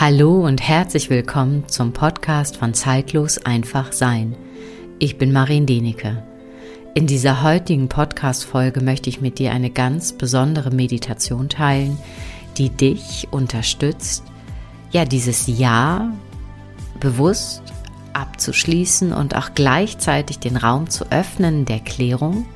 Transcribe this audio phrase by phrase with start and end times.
[0.00, 4.34] Hallo und herzlich willkommen zum Podcast von Zeitlos einfach sein.
[4.98, 6.22] Ich bin Marin Denecke.
[6.94, 11.98] In dieser heutigen Podcast-Folge möchte ich mit dir eine ganz besondere Meditation teilen,
[12.56, 14.24] die dich unterstützt,
[14.90, 16.14] ja, dieses Jahr
[16.98, 17.62] bewusst
[18.14, 22.46] abzuschließen und auch gleichzeitig den Raum zu öffnen der Klärung,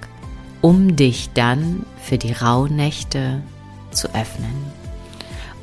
[0.63, 3.43] um dich dann für die Rauhnächte
[3.91, 4.74] zu öffnen.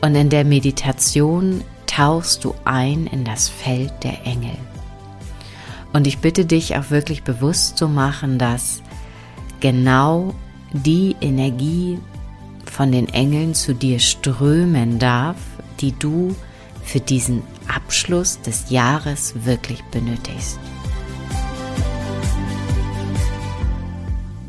[0.02, 4.58] Und in der Meditation tauchst du ein in das Feld der Engel.
[5.94, 8.82] Und ich bitte dich auch wirklich bewusst zu machen, dass
[9.60, 10.34] genau
[10.74, 12.00] die Energie
[12.66, 15.36] von den Engeln zu dir strömen darf,
[15.82, 16.36] die du
[16.84, 20.60] für diesen Abschluss des Jahres wirklich benötigst.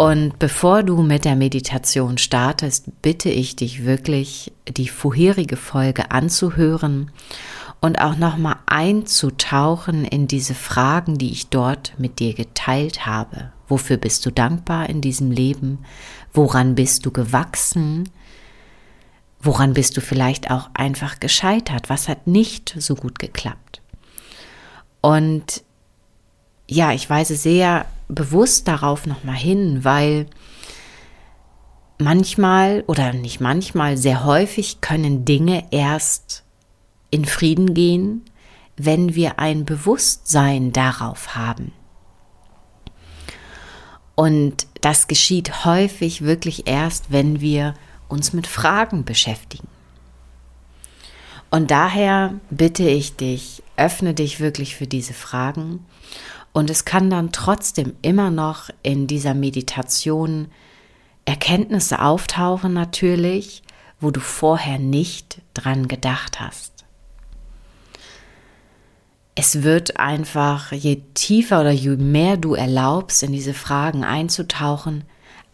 [0.02, 7.12] Und bevor du mit der Meditation startest, bitte ich dich wirklich, die vorherige Folge anzuhören
[7.80, 13.52] und auch nochmal einzutauchen in diese Fragen, die ich dort mit dir geteilt habe.
[13.68, 15.84] Wofür bist du dankbar in diesem Leben?
[16.32, 18.08] Woran bist du gewachsen?
[19.40, 21.88] Woran bist du vielleicht auch einfach gescheitert?
[21.90, 23.82] Was hat nicht so gut geklappt?
[25.00, 25.62] Und
[26.68, 30.26] ja, ich weise sehr bewusst darauf nochmal hin, weil
[31.98, 36.44] manchmal oder nicht manchmal, sehr häufig können Dinge erst
[37.10, 38.22] in Frieden gehen,
[38.76, 41.72] wenn wir ein Bewusstsein darauf haben.
[44.14, 47.74] Und das geschieht häufig wirklich erst, wenn wir
[48.08, 49.68] uns mit Fragen beschäftigen.
[51.50, 55.84] Und daher bitte ich dich, öffne dich wirklich für diese Fragen
[56.52, 60.48] und es kann dann trotzdem immer noch in dieser Meditation
[61.24, 63.62] Erkenntnisse auftauchen natürlich,
[64.00, 66.84] wo du vorher nicht dran gedacht hast.
[69.34, 75.04] Es wird einfach, je tiefer oder je mehr du erlaubst, in diese Fragen einzutauchen,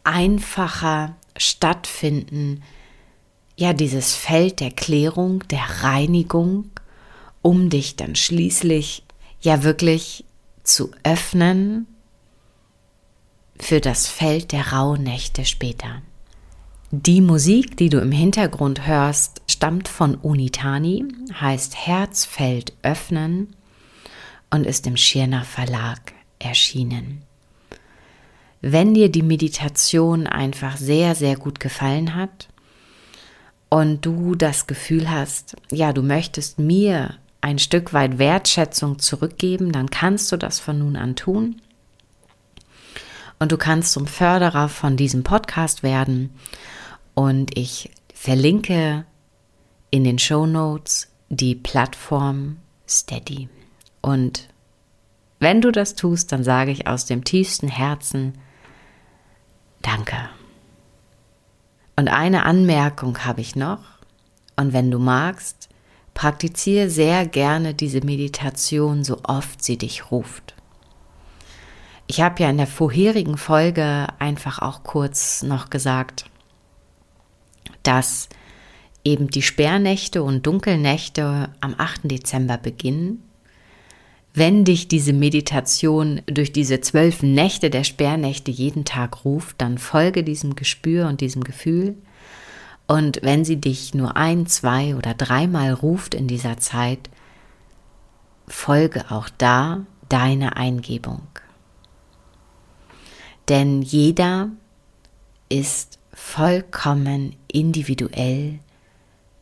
[0.03, 2.63] einfacher stattfinden,
[3.57, 6.71] ja, dieses Feld der Klärung, der Reinigung,
[7.43, 9.05] um dich dann schließlich
[9.41, 10.25] ja wirklich
[10.69, 11.87] zu öffnen
[13.59, 16.03] für das Feld der Rauhnächte später.
[16.91, 21.05] Die Musik, die du im Hintergrund hörst, stammt von Unitani,
[21.39, 23.55] heißt Herzfeld öffnen
[24.51, 27.23] und ist im Schirner Verlag erschienen.
[28.61, 32.49] Wenn dir die Meditation einfach sehr, sehr gut gefallen hat
[33.69, 39.91] und du das Gefühl hast, ja, du möchtest mir ein Stück weit Wertschätzung zurückgeben, dann
[39.91, 41.61] kannst du das von nun an tun.
[43.39, 46.31] Und du kannst zum Förderer von diesem Podcast werden.
[47.15, 49.05] Und ich verlinke
[49.91, 52.57] in den Show Notes die Plattform
[52.89, 53.49] Steady.
[54.01, 54.49] Und
[55.39, 58.35] wenn du das tust, dann sage ich aus dem tiefsten Herzen
[59.83, 60.17] Danke.
[61.95, 63.81] Und eine Anmerkung habe ich noch.
[64.57, 65.69] Und wenn du magst,
[66.19, 70.57] Praktiziere sehr gerne diese Meditation, so oft sie dich ruft.
[72.09, 76.25] Ich habe ja in der vorherigen Folge einfach auch kurz noch gesagt,
[77.85, 78.29] dass
[79.05, 82.11] eben die Sperrnächte und Dunkelnächte am 8.
[82.11, 83.23] Dezember beginnen.
[84.35, 90.25] Wenn dich diese Meditation durch diese zwölf Nächte der Sperrnächte jeden Tag ruft, dann folge
[90.25, 91.95] diesem Gespür und diesem Gefühl
[92.89, 97.11] und wenn sie dich nur ein, zwei oder dreimal ruft in dieser Zeit,
[98.49, 101.21] folge auch da deine Eingebung.
[103.51, 104.49] Denn jeder
[105.51, 108.59] ist vollkommen individuell,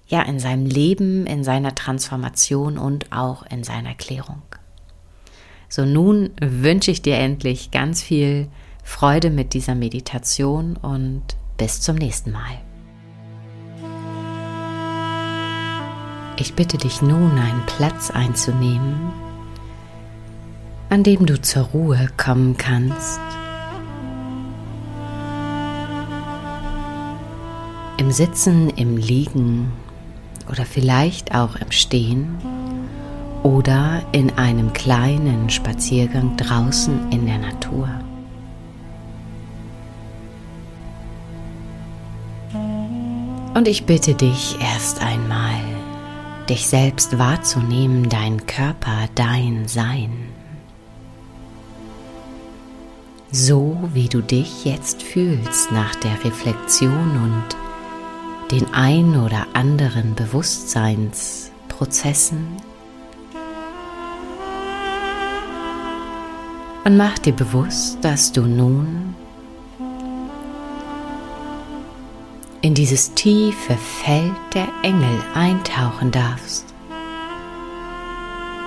[0.08, 4.42] ja, in seinem Leben, in seiner Transformation und auch in seiner Klärung.
[5.68, 8.48] So nun wünsche ich dir endlich ganz viel
[8.82, 11.22] Freude mit dieser Meditation und
[11.56, 12.66] bis zum nächsten Mal.
[16.38, 19.11] Ich bitte dich nun, einen Platz einzunehmen,
[20.91, 23.21] an dem du zur Ruhe kommen kannst.
[27.97, 29.73] Im Sitzen, im Liegen
[30.50, 32.37] oder vielleicht auch im Stehen
[33.43, 37.88] oder in einem kleinen Spaziergang draußen in der Natur.
[43.55, 45.65] Und ich bitte dich erst einmal,
[46.46, 50.10] dich selbst wahrzunehmen, dein Körper, dein Sein.
[53.31, 61.52] So wie du dich jetzt fühlst nach der Reflexion und den ein oder anderen Bewusstseinsprozess
[61.76, 62.56] Prozessen
[66.84, 69.14] und mach dir bewusst, dass du nun
[72.66, 76.64] in dieses tiefe Feld der Engel eintauchen darfst.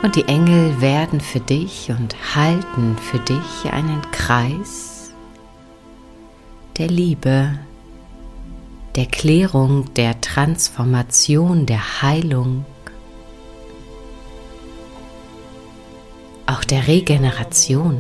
[0.02, 5.14] Und die Engel werden für dich und halten für dich einen Kreis
[6.78, 7.60] der Liebe,
[8.96, 12.64] der Klärung, der Transformation, der Heilung,
[16.46, 18.00] auch der Regeneration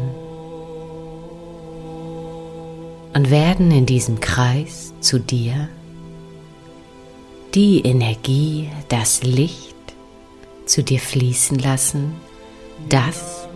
[3.14, 5.68] und werden in diesem Kreis zu dir
[7.56, 9.76] die Energie, das Licht
[10.66, 12.14] zu dir fließen lassen,
[12.90, 13.48] das,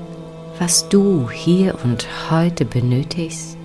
[0.57, 3.57] was du hier und heute benötigst,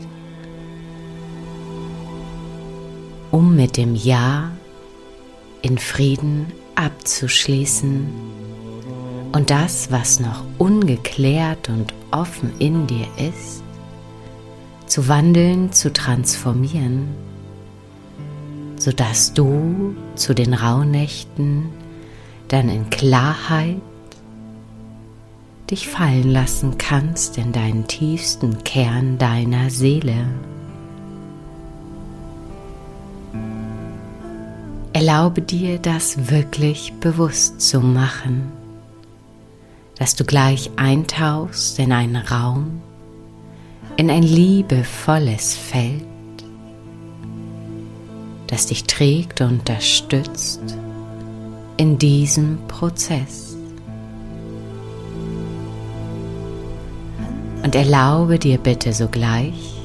[3.31, 4.51] um mit dem Ja
[5.63, 8.09] in Frieden abzuschließen.
[9.33, 13.63] Und das, was noch ungeklärt und offen in dir ist,
[14.87, 17.28] zu wandeln, zu transformieren
[18.89, 21.69] sodass du zu den Rauhnächten
[22.49, 23.83] dann in Klarheit
[25.71, 30.25] dich fallen lassen kannst in deinen tiefsten Kern deiner Seele.
[34.95, 38.51] Erlaube dir, das wirklich bewusst zu machen,
[39.99, 42.81] dass du gleich eintauchst in einen Raum,
[43.99, 46.08] in ein liebevolles Feld,
[48.49, 50.61] das dich trägt und unterstützt
[51.77, 53.57] in diesem Prozess.
[57.63, 59.79] Und erlaube dir bitte sogleich,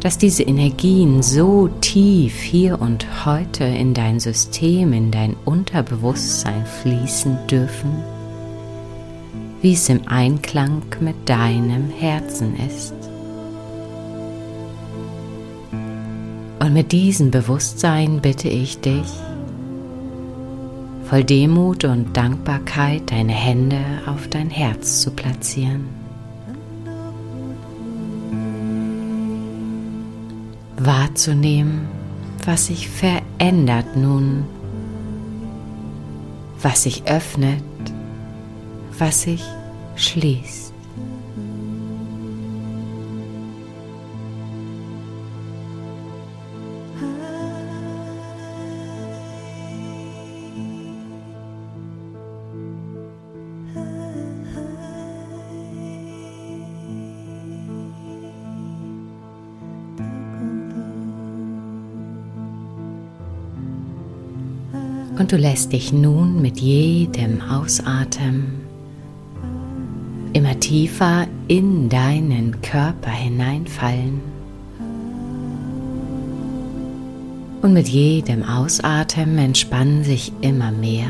[0.00, 7.38] dass diese Energien so tief hier und heute in dein System, in dein Unterbewusstsein fließen
[7.48, 7.90] dürfen,
[9.62, 12.95] wie es im Einklang mit deinem Herzen ist.
[16.66, 19.06] Und mit diesem Bewusstsein bitte ich dich,
[21.04, 25.86] voll Demut und Dankbarkeit deine Hände auf dein Herz zu platzieren.
[30.76, 31.86] Wahrzunehmen,
[32.44, 34.44] was sich verändert nun,
[36.60, 37.62] was sich öffnet,
[38.98, 39.44] was sich
[39.94, 40.75] schließt.
[65.18, 68.66] Und du lässt dich nun mit jedem Ausatmen
[70.32, 74.20] immer tiefer in deinen Körper hineinfallen.
[77.62, 81.08] Und mit jedem Ausatmen entspannen sich immer mehr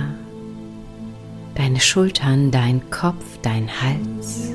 [1.56, 4.52] deine Schultern, dein Kopf, dein Hals.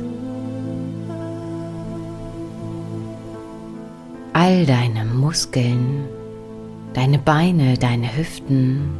[4.34, 6.06] All deine Muskeln,
[6.94, 8.92] deine Beine, deine Hüften,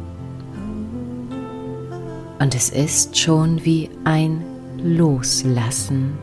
[2.42, 4.44] und es ist schon wie ein
[4.76, 6.18] Loslassen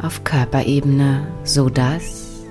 [0.00, 2.44] auf Körperebene, so dass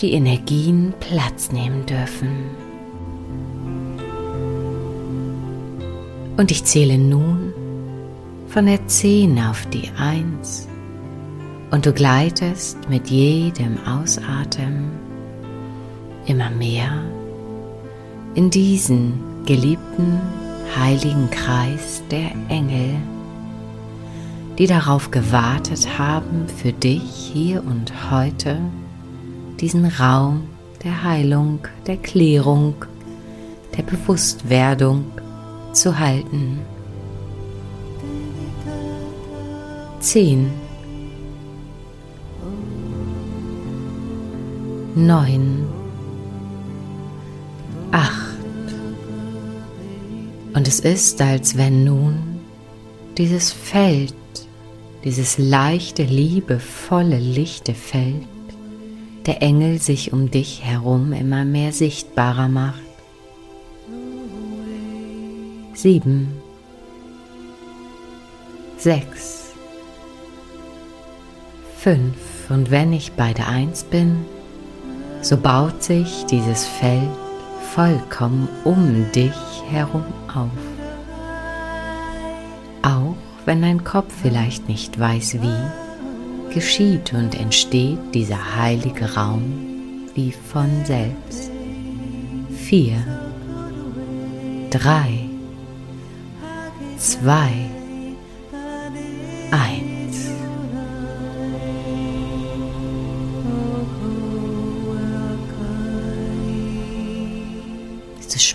[0.00, 2.50] die Energien Platz nehmen dürfen.
[6.36, 7.54] Und ich zähle nun
[8.48, 10.73] von der 10 auf die 1
[11.74, 14.92] und du gleitest mit jedem Ausatmen
[16.24, 17.02] immer mehr
[18.36, 19.14] in diesen
[19.44, 20.20] geliebten
[20.78, 22.94] heiligen Kreis der Engel,
[24.56, 28.60] die darauf gewartet haben, für dich hier und heute
[29.58, 30.44] diesen Raum
[30.84, 32.74] der Heilung, der Klärung,
[33.76, 35.06] der Bewusstwerdung
[35.72, 36.60] zu halten.
[39.98, 40.52] Zehn
[44.94, 45.66] neun,
[47.90, 48.38] acht.
[50.54, 52.18] Und es ist, als wenn nun
[53.18, 54.14] dieses Feld,
[55.04, 58.26] dieses leichte, liebevolle, lichte Feld
[59.26, 62.80] der Engel sich um dich herum immer mehr sichtbarer macht.
[65.72, 66.28] Sieben,
[68.76, 69.52] sechs,
[71.78, 72.16] fünf.
[72.50, 74.26] Und wenn ich bei der Eins bin,
[75.24, 77.08] so baut sich dieses Feld
[77.74, 79.32] vollkommen um dich
[79.70, 80.50] herum auf.
[82.82, 83.16] Auch
[83.46, 90.84] wenn dein Kopf vielleicht nicht weiß wie, geschieht und entsteht dieser heilige Raum wie von
[90.84, 91.50] selbst.
[92.50, 92.96] Vier,
[94.70, 95.26] drei,
[96.98, 97.50] zwei,
[99.50, 99.83] eins.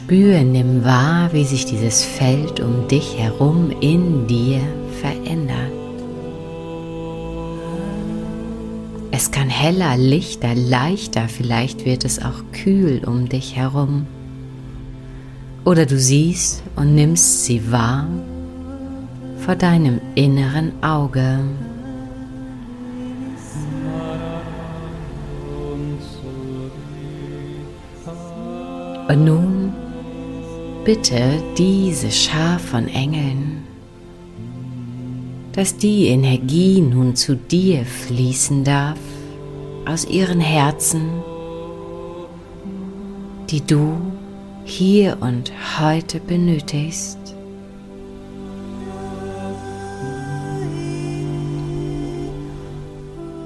[0.10, 4.60] Zu spüren, nimm wahr, wie sich dieses Feld um dich herum in dir
[5.00, 5.72] verändert.
[9.12, 14.08] Es kann heller, lichter, leichter, vielleicht wird es auch kühl um dich herum.
[15.64, 18.08] Oder du siehst und nimmst sie wahr
[19.46, 21.40] vor deinem inneren Auge.
[29.08, 29.59] Und nun
[30.86, 33.64] bitte diese Schar von Engeln,
[35.52, 39.00] dass die Energie nun zu dir fließen darf
[39.86, 41.10] aus ihren Herzen,
[43.50, 43.98] die du
[44.64, 47.18] hier und heute benötigst.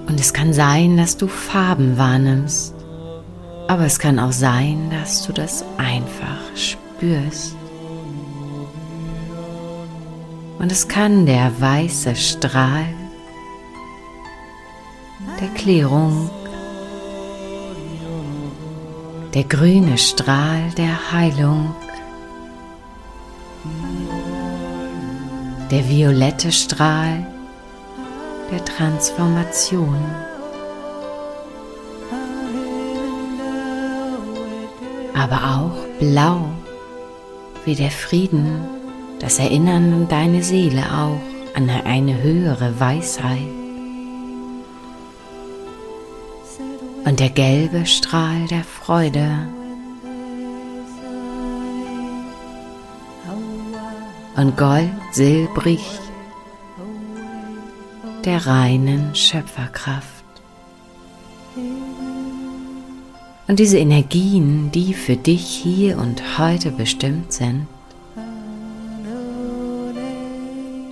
[0.08, 2.76] Und es kann sein, dass du Farben wahrnimmst,
[3.68, 6.83] aber es kann auch sein, dass du das einfach spürst.
[10.60, 12.86] Und es kann der weiße Strahl
[15.38, 16.30] der Klärung,
[19.34, 21.76] der grüne Strahl der Heilung,
[25.72, 27.28] der violette Strahl
[28.50, 30.00] der Transformation.
[35.14, 36.63] Aber auch blau
[37.66, 38.60] wie der Frieden,
[39.20, 41.20] das Erinnern deine Seele auch,
[41.56, 43.64] an eine höhere Weisheit.
[47.06, 49.48] und der gelbe Strahl der Freude.
[54.36, 55.82] Und gold silbrig
[58.26, 60.13] der reinen Schöpferkraft.
[63.54, 67.68] Und diese Energien, die für dich hier und heute bestimmt sind,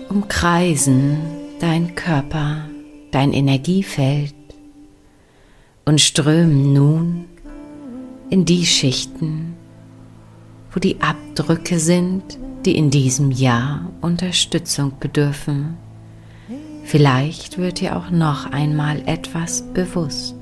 [0.09, 1.17] umkreisen
[1.59, 2.69] dein Körper,
[3.09, 4.35] dein Energiefeld
[5.85, 7.25] und strömen nun
[8.29, 9.55] in die Schichten,
[10.71, 15.77] wo die Abdrücke sind, die in diesem Jahr Unterstützung bedürfen.
[16.83, 20.40] Vielleicht wird dir auch noch einmal etwas bewusst,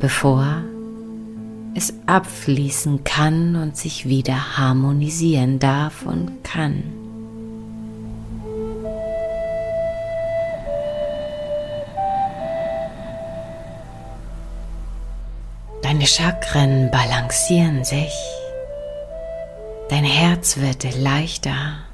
[0.00, 0.64] bevor
[1.74, 6.82] es abfließen kann und sich wieder harmonisieren darf und kann.
[15.82, 18.12] Deine Chakren balancieren sich.
[19.88, 21.89] Dein Herz wird leichter.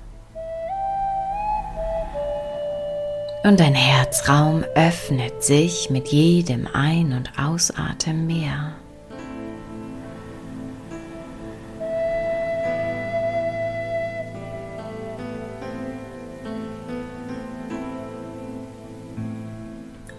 [3.47, 8.73] Und dein Herzraum öffnet sich mit jedem Ein- und Ausatmen mehr.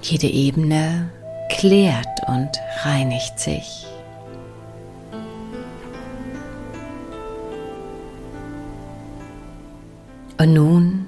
[0.02, 1.12] Jede Ebene
[1.50, 2.52] klärt und
[2.86, 3.86] reinigt sich.
[10.38, 11.07] Und nun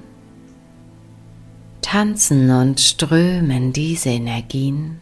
[1.90, 5.00] tanzen und strömen diese Energien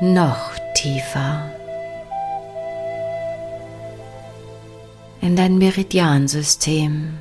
[0.00, 1.48] noch tiefer
[5.20, 7.14] in dein Meridiansystem,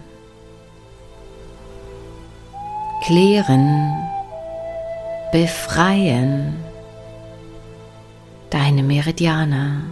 [3.05, 3.93] klären
[5.31, 6.55] befreien
[8.49, 9.83] deine Meridiane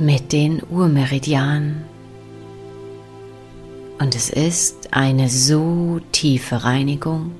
[0.00, 1.93] mit den Urmeridianen.
[3.98, 7.32] Und es ist eine so tiefe Reinigung,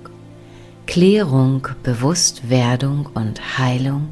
[0.87, 4.08] Klärung, Bewusstwerdung und Heilung,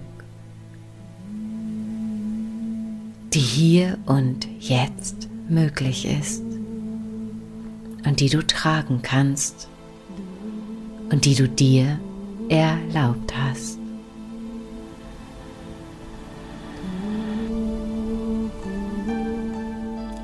[3.32, 6.42] die hier und jetzt möglich ist
[8.04, 9.68] und die du tragen kannst
[11.10, 11.98] und die du dir
[12.48, 13.81] erlaubt hast.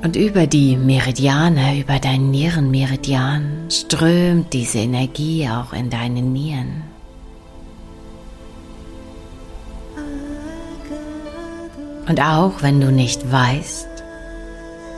[0.01, 6.83] Und über die Meridiane, über deinen Nierenmeridian strömt diese Energie auch in deine Nieren.
[12.07, 13.87] Und auch wenn du nicht weißt,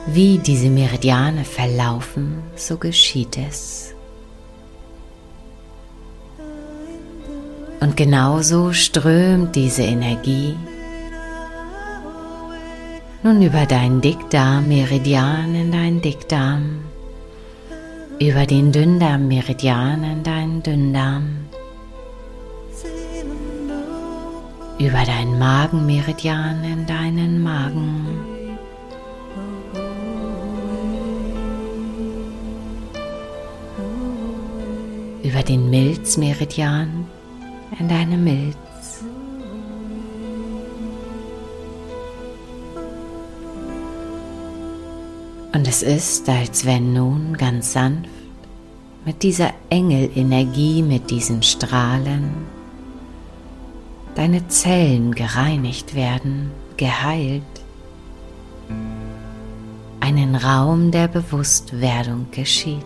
[0.06, 3.94] wie diese Meridiane verlaufen, so geschieht es.
[7.80, 10.54] Und genauso strömt diese Energie
[13.24, 16.80] nun über deinen Dickdarm-Meridian in deinen Dickdarm,
[18.18, 21.28] über den Dünndarm-Meridian in deinen Dünndarm,
[24.78, 28.06] über deinen Magen-Meridian in deinen Magen.
[35.22, 37.06] Über den Milzmeridian
[37.78, 38.71] in deine Milz.
[45.54, 48.08] Und es ist, als wenn nun ganz sanft
[49.04, 52.30] mit dieser Engelenergie, mit diesen Strahlen,
[54.14, 57.42] deine Zellen gereinigt werden, geheilt,
[60.00, 62.84] einen Raum der Bewusstwerdung geschieht.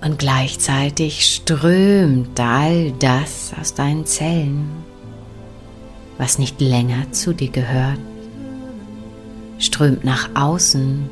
[0.00, 4.85] Und gleichzeitig strömt all das aus deinen Zellen
[6.18, 7.98] was nicht länger zu dir gehört,
[9.58, 11.08] strömt nach außen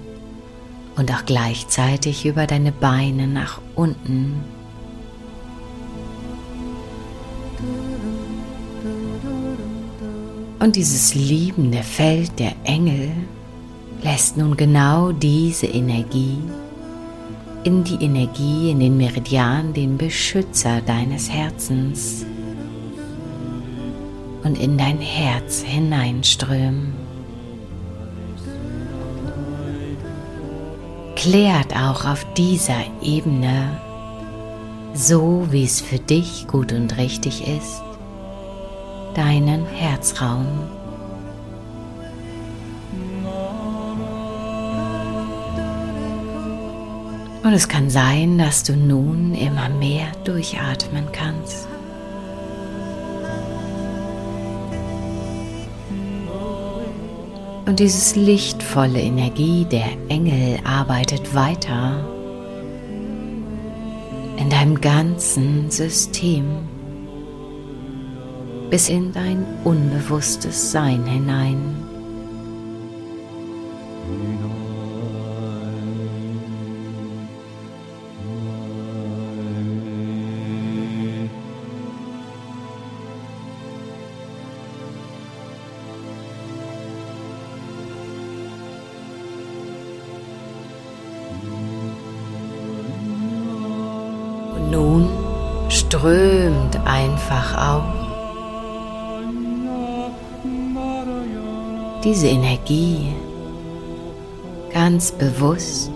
[0.96, 4.34] und auch gleichzeitig über deine Beine nach unten.
[10.60, 13.10] Und dieses liebende Feld der Engel
[14.02, 16.38] lässt nun genau diese Energie
[17.64, 22.26] in die Energie, in den Meridian, den Beschützer deines Herzens
[24.44, 26.92] und in dein Herz hineinströmen.
[31.16, 33.80] Klärt auch auf dieser Ebene,
[34.92, 37.82] so wie es für dich gut und richtig ist,
[39.14, 40.46] deinen Herzraum.
[47.42, 51.68] Und es kann sein, dass du nun immer mehr durchatmen kannst.
[57.66, 62.04] Und dieses lichtvolle Energie der Engel arbeitet weiter
[64.36, 66.44] in deinem ganzen System
[68.68, 71.93] bis in dein unbewusstes Sein hinein.
[102.14, 103.12] Diese Energie
[104.72, 105.90] ganz bewusst,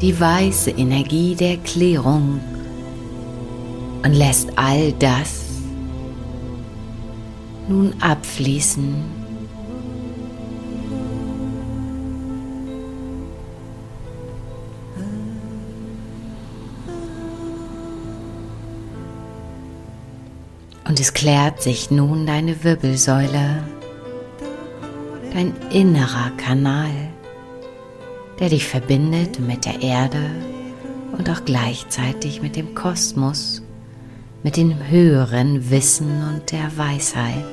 [0.00, 2.40] die weiße Energie der Klärung
[4.02, 5.44] und lässt all das
[7.68, 8.96] nun abfließen.
[20.88, 23.62] Und es klärt sich nun deine Wirbelsäule,
[25.32, 26.90] dein innerer Kanal,
[28.38, 30.30] der dich verbindet mit der Erde
[31.16, 33.62] und auch gleichzeitig mit dem Kosmos,
[34.42, 37.44] mit dem höheren Wissen und der Weisheit.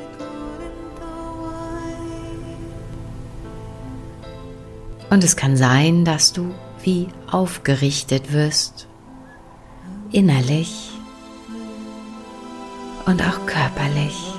[5.09, 8.87] Und es kann sein, dass du wie aufgerichtet wirst,
[10.11, 10.91] innerlich
[13.05, 14.33] und auch körperlich.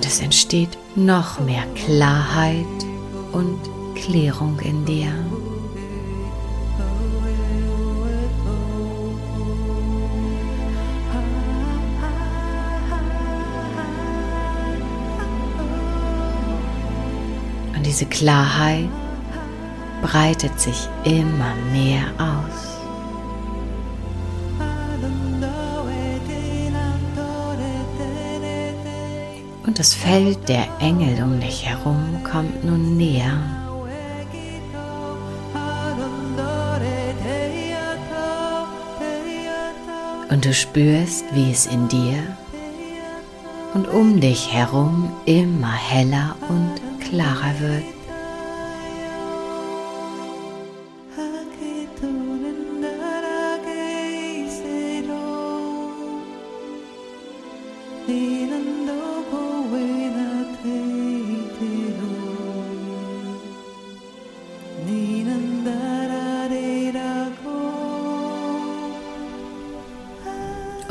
[0.00, 2.64] Und es entsteht noch mehr Klarheit
[3.32, 3.60] und
[3.94, 5.12] Klärung in dir.
[17.76, 18.88] Und diese Klarheit
[20.00, 22.79] breitet sich immer mehr aus.
[29.80, 33.40] Das Feld der Engel um dich herum kommt nun näher.
[40.28, 42.18] Und du spürst, wie es in dir
[43.72, 47.99] und um dich herum immer heller und klarer wird.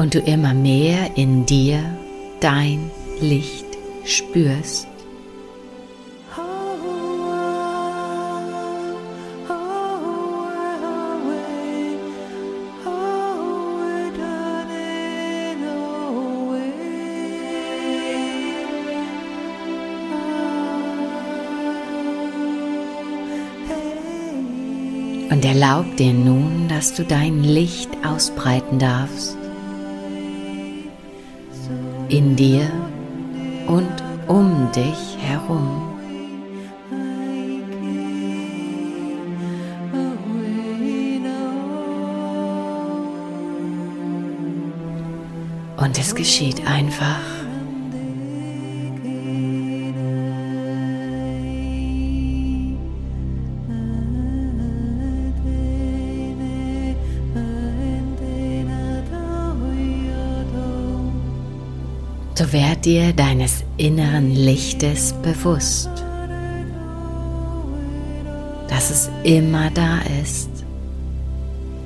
[0.09, 1.83] Und du immer mehr in dir
[2.39, 2.89] dein
[3.21, 3.67] Licht
[4.05, 4.87] spürst.
[25.29, 29.38] Und erlaub dir nun, dass du dein Licht ausbreiten darfst
[32.09, 32.69] in dir
[33.67, 35.85] und um dich herum.
[45.77, 47.38] Und es geschieht einfach.
[62.39, 65.89] So werd dir deines inneren Lichtes bewusst,
[68.69, 70.49] dass es immer da ist,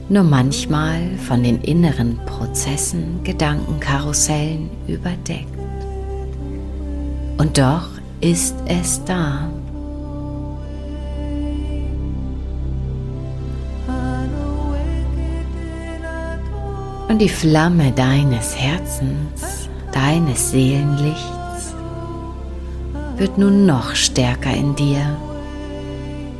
[0.09, 5.57] nur manchmal von den inneren Prozessen, Gedankenkarussellen überdeckt.
[7.39, 7.89] Und doch
[8.21, 9.49] ist es da.
[17.09, 19.63] Und die Flamme deines Herzens
[19.93, 21.73] deines Seelenlichts
[23.17, 25.17] wird nun noch stärker in dir,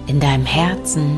[0.08, 1.16] in deinem Herzen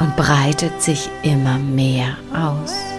[0.00, 2.93] und breitet sich immer mehr aus.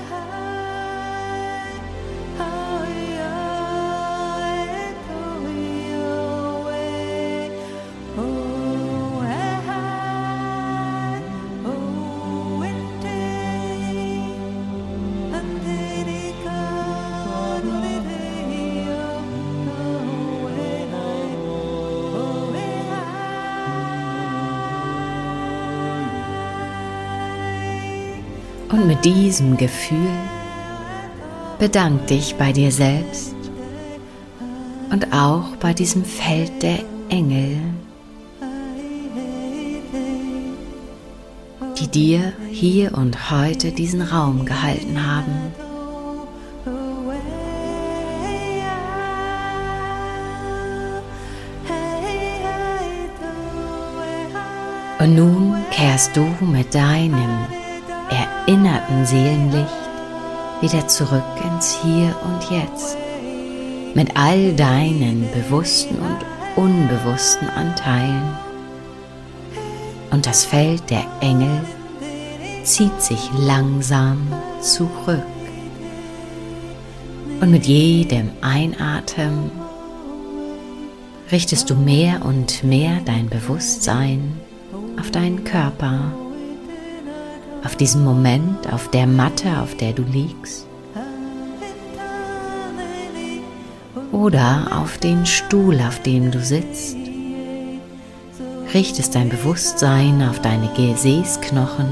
[29.05, 30.09] Diesem Gefühl
[31.59, 33.35] bedank dich bei dir selbst
[34.89, 37.59] und auch bei diesem Feld der Engel,
[41.77, 45.53] die dir hier und heute diesen Raum gehalten haben.
[54.97, 57.45] Und nun kehrst du mit deinem
[58.45, 59.69] erinnerten Seelenlicht
[60.61, 62.95] wieder zurück ins Hier und Jetzt
[63.95, 68.37] mit all deinen bewussten und unbewussten Anteilen.
[70.11, 71.59] Und das Feld der Engel
[72.63, 74.27] zieht sich langsam
[74.61, 75.23] zurück.
[77.41, 79.49] Und mit jedem Einatmen
[81.31, 84.39] richtest du mehr und mehr dein Bewusstsein
[84.99, 86.13] auf deinen Körper
[87.65, 90.67] auf diesen Moment, auf der Matte, auf der du liegst.
[94.11, 96.95] Oder auf den Stuhl, auf dem du sitzt.
[98.73, 101.87] Richtest dein Bewusstsein auf deine Gesäßknochen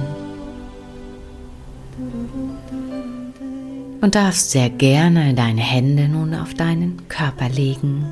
[4.02, 8.06] und darfst sehr gerne deine Hände nun auf deinen Körper legen.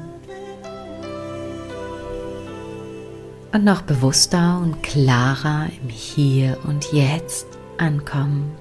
[3.54, 7.51] und noch bewusster und klarer im Hier und Jetzt
[7.82, 8.56] ankommen.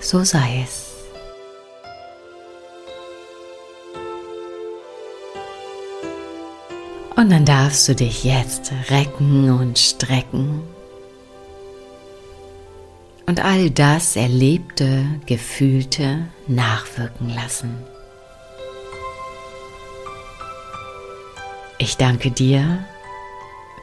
[0.00, 0.94] So sei es.
[7.16, 10.62] Und dann darfst du dich jetzt recken und strecken
[13.26, 17.76] und all das Erlebte, Gefühlte nachwirken lassen.
[21.78, 22.84] Ich danke dir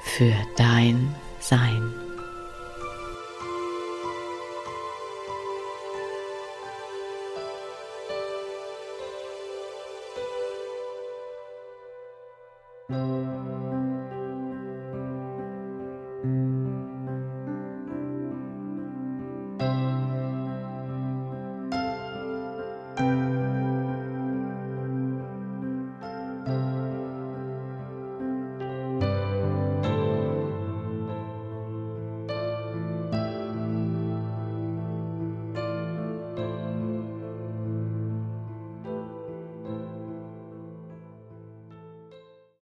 [0.03, 2.04] für dein Sein.